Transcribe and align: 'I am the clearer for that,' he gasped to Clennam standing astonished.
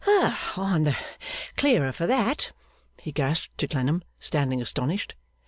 'I 0.03 0.53
am 0.77 0.83
the 0.85 0.97
clearer 1.57 1.91
for 1.91 2.07
that,' 2.07 2.49
he 2.97 3.11
gasped 3.11 3.55
to 3.59 3.67
Clennam 3.67 4.03
standing 4.19 4.59
astonished. 4.59 5.13